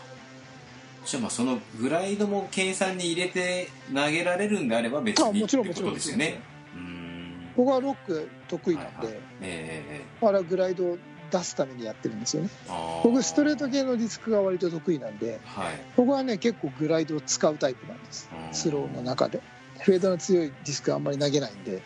[1.05, 5.89] じゃあまあそのグライドも計算に入れて投げられるんであれば別あにってこもちろんもちろん。
[5.91, 6.39] とですよね。
[6.49, 6.54] うん
[7.55, 9.15] 僕はロック得意なんで、はいはい。
[9.15, 10.97] えええあれはグライドを
[11.31, 12.49] 出すためにやってるんですよね。
[13.03, 15.73] 僕ストレート系のディスクが割と得意なんではい。
[15.95, 18.29] 僕はね結構グライドを使うタイプなんです。
[18.31, 19.41] うんスローの中で。
[19.79, 21.81] フェードの強いディスクはあんまり投げないんで。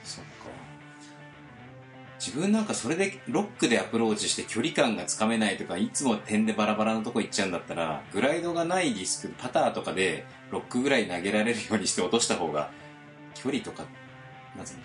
[2.19, 12.71] 自分なんかそれでロックでアプローチして距離感がつかめないとかいつも点でバラバラなとこ行っちゃうんだったらグライドがないディスクパターとかでロックぐらい投げられるようにして落とした方が
[13.35, 13.85] 距離とか
[14.57, 14.75] まず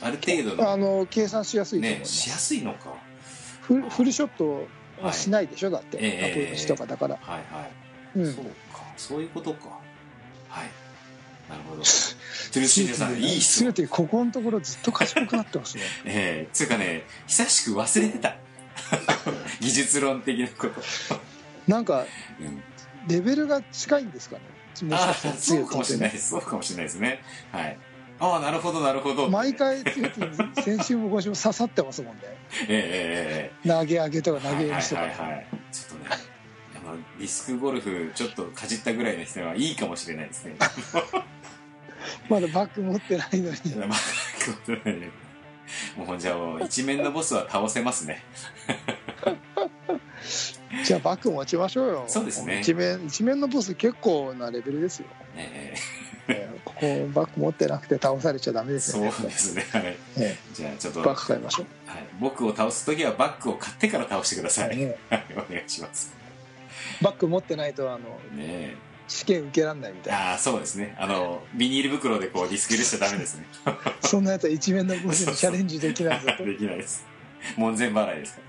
[0.00, 2.94] ある程度あのの計算しやすいと思いねます、しやすいのか。
[3.62, 4.66] フルフルショット
[5.02, 5.70] はしないでしょ？
[5.70, 8.34] だって、ええアプローチとかだから、はいはい、うん。
[8.34, 8.52] そうか。
[8.96, 9.78] そういうことか。
[10.48, 10.70] はい。
[11.48, 11.82] なるほど。
[11.82, 15.82] トゥルシーネさんいい質問すべてここのところずっと賢くなってますね。
[16.06, 16.48] ええ。
[16.52, 18.36] つうかね久しく忘れてた。
[19.60, 20.82] 技術論的なこと、
[21.66, 22.06] なんか
[22.40, 22.62] うん。
[23.08, 24.42] レベルが近いんですかね。
[24.88, 26.30] もしかしたらそうかもしれない強です。
[26.30, 27.22] そうかもしれないですね。
[27.50, 27.78] はい
[28.18, 29.28] ああなるほどなるほど。
[29.28, 32.22] 毎回強気に先週も今週も刺さってますもんね。
[32.24, 32.30] え
[32.68, 35.46] ええええ投げ上げとかえ投げ入れとか、はいはいはいはい。
[35.72, 36.10] ちょっとね
[36.84, 40.56] あのディスクゴルフちょっとかじったぐらいの人にはいいかもしれないですね。
[42.28, 43.56] まだバッグ持ってないのに。
[43.86, 45.10] まあことないね
[45.96, 48.22] もうじゃもう一面のボスは倒せますね。
[50.84, 52.04] じゃあバッグ持ちましょうよ。
[52.06, 52.60] そうですね。
[52.60, 55.06] 一面一面のボス結構なレベルですよ、
[55.36, 55.71] ええー
[56.82, 59.64] ここバッグ持ってなくて倒されちゃダメえですそうよねですね。
[59.70, 59.96] はい。
[60.16, 65.24] えじゃあちょっと、ーバッグ買いましょはい、僕を倒す時はバッグを買ってから倒してくださう、い、ねはい。
[65.34, 66.12] お願いします。
[67.00, 68.76] バッグ持ってないとあのねえ。
[69.06, 70.30] 試験受けらんないみたいな。
[70.30, 70.96] ああそうですね。
[70.98, 73.46] あのビニール袋でこうディスク入れしちゃダメですね。
[74.00, 76.32] そんなやつは一面のボスにチャレンジできないぞ。
[76.36, 77.06] と できないです。
[77.56, 78.40] 門前払いですか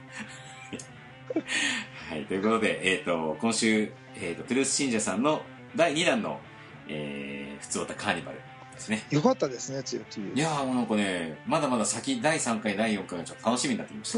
[1.36, 1.42] ら。
[2.16, 2.26] はい。
[2.26, 5.42] ということで、えー、と今週、えーと、トゥルース信者さんの
[5.76, 6.40] 第2弾の
[6.88, 8.40] 「えー、ふつおたカーニバル」
[8.74, 9.04] ですね。
[9.10, 10.22] よかったですね強気。
[10.22, 14.18] いやーもうなんかねまだまだ先第3回第4回がちょっと楽しみになってきました。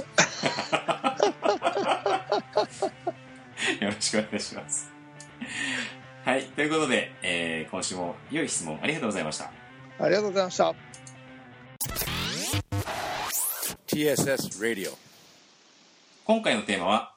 [3.85, 4.91] よろしくお願いします。
[6.23, 9.51] はいということで、えー今週も良い質問ありがとうございました。
[9.99, 10.73] ありがとうございました。
[13.87, 14.91] TSS Radio.
[16.25, 17.15] 今回のテーマは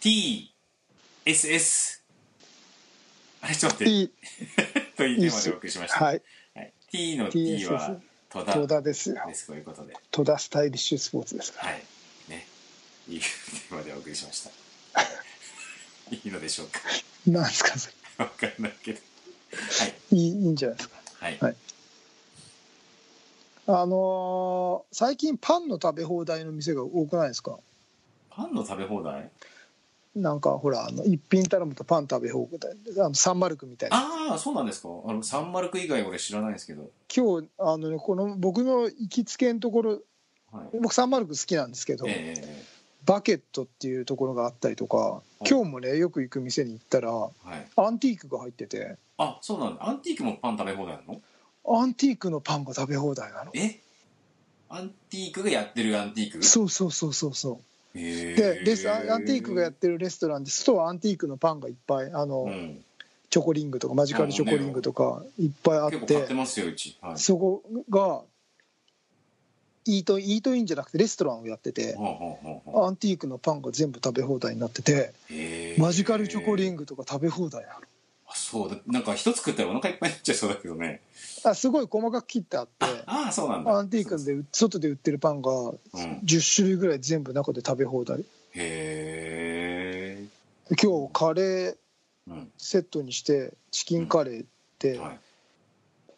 [0.00, 1.97] TSS
[3.40, 3.92] あれちょっと待って。
[3.92, 4.10] いい
[4.96, 6.22] というテーマでお送りしました、はい。
[6.54, 8.52] はい、T の T は戸田。
[8.52, 9.22] 戸田ですよ。
[9.26, 9.46] です。
[9.46, 9.94] ということで。
[10.10, 11.68] 戸田スタイリッシュスポーツですから。
[11.72, 11.82] はい。
[12.28, 12.46] ね。
[13.08, 14.50] いいテーマでお送りしました。
[16.14, 16.80] いいのでしょうか。
[17.26, 18.24] なんですかそれ。
[18.24, 19.00] わかんないけど。
[19.52, 19.94] はい。
[20.16, 20.96] いいいいんじゃないですか。
[21.20, 21.56] はい、はい。
[23.66, 27.58] あのー最近パンの食べ放題の店が多くないですか？
[28.30, 29.30] パンの食べ放題？
[30.20, 32.72] なんかほらあの一品頼むとパン食べ放題。
[33.04, 33.96] あのサンマルクみたいな。
[33.96, 34.88] ああそうなんですか。
[35.06, 36.90] あのサンマルク以外俺知らないんですけど。
[37.14, 39.98] 今日あのねこの僕の行きつけのところ
[40.52, 40.78] はい。
[40.80, 47.66] 僕サンマルク好きなんですけど、ええバケットっていうところがあったりとか今日もねよく行く店に行ったらはい。
[47.76, 48.96] アンティークが入ってて。
[49.16, 49.88] あそうなんだ。
[49.88, 51.20] アンティークもパン食べ放題なの？
[51.80, 53.50] アンティークのパンが食べ放題なの。
[53.54, 53.80] え？
[54.68, 56.42] アンティークがやってるアンティーク？
[56.42, 57.58] そうそうそうそうそう
[57.98, 62.84] でレスアアンティークがやってるレストランで外はアンティークのパンがいっぱいあの、うん。
[63.30, 66.96] チョコリングとかマジカルチョコリングとかいっぱいあっててますようち。
[67.02, 67.18] はい。
[67.18, 68.22] そこが
[69.84, 75.14] イートイートインじゃなくてレストランをやっててアンティークのパンが全部食べ放題になってて
[75.78, 77.80] マジカルチョコリングとか食べ放題なのあ
[78.50, 81.02] そうだなんか一つ食ったらお腹いっぱいになっちゃいそうだけどね。
[81.44, 82.86] あすごい細かく切ってあって。
[83.04, 83.70] ああそうなんだ。
[83.72, 85.76] アンティークで外で売ってるパンがうん。
[86.24, 88.20] 10種類ぐらい全部中で食べ放題。
[88.20, 88.24] へ
[90.18, 90.24] え
[90.82, 91.76] 今日カレー
[92.28, 94.46] うんセットにしてチキンカレーっ
[94.78, 95.18] てはい。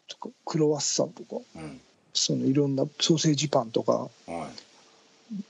[0.07, 1.81] とかクロワッサンとかうん。
[2.13, 5.41] そのいろんなソーセージパンとかはい。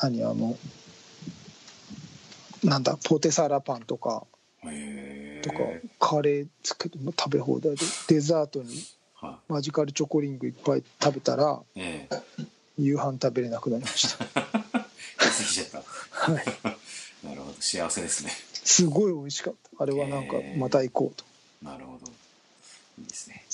[0.00, 0.56] 何あの
[2.62, 4.24] なんだポテサラパンとか
[4.64, 5.56] へえとか
[5.98, 8.82] カレーつけても食べ放題でデザートに
[9.14, 12.22] はマジカルチョコリングいっぱい食べたらいええ。
[12.78, 14.24] 夕飯食べれなくなりました。
[16.10, 16.44] はい。
[17.26, 17.56] なるほど。
[17.60, 18.32] 幸せですね。
[18.64, 19.82] すごい美味しかった。
[19.82, 21.24] あれはなんかまた行こうと。
[21.62, 22.10] なるほど。
[22.98, 23.44] いいですね。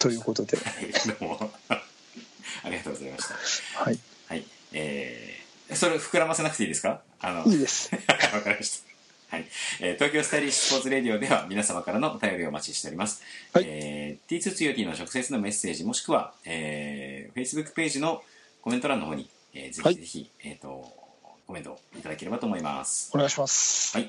[0.00, 0.56] ということで。
[0.64, 0.90] はい。
[1.20, 1.52] どうも。
[1.68, 3.34] ありがとうございました。
[3.84, 3.98] はい。
[4.28, 4.46] はい。
[4.72, 7.02] えー、それ膨らませなくていいですか？
[7.20, 7.44] あの。
[7.44, 7.90] いいです。
[8.32, 8.89] わかりました。
[9.30, 9.46] はい、
[9.80, 13.22] えー東京スタイリッシュスポーツレディオでは皆様からのお便りをお待ちしております。
[13.52, 18.22] はいえー、T2TOT の直接のメッセージもしくは、えー、Facebook ページの
[18.60, 20.68] コメント欄の方に、えーぜひぜひ、えっ、と、
[21.46, 23.12] コメントをいただければと思います。
[23.14, 24.08] お願いしますはい。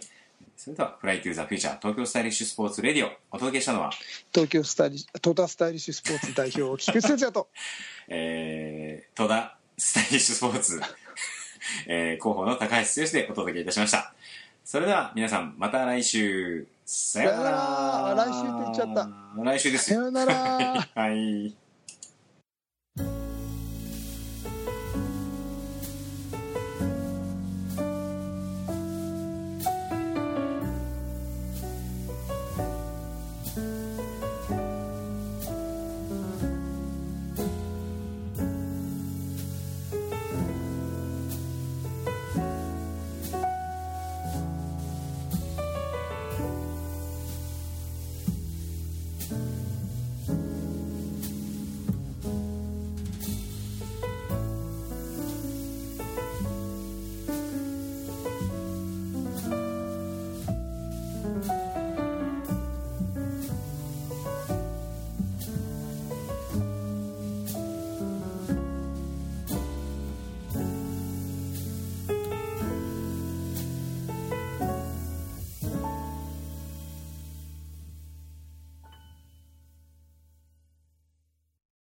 [0.57, 3.91] それでは、フライトゥーザフューチャー東京スタイリッシュスポーツレディオ、お届けしたのは、
[4.33, 7.47] 東京スタイリットータスタイリッシュスポーツ代表菊池哲也と
[8.07, 10.81] えー、戸田スタイリッシュスポーツ、
[11.87, 14.13] えー、広報の高橋剛でお届けいたしました。
[14.63, 18.15] それでは皆さん、また来週、さようなら。
[18.15, 19.09] 来週って言っちゃった。
[19.43, 19.99] 来週ですよ。
[19.99, 21.55] さようなら はい。